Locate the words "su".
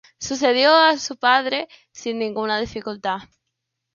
0.97-1.15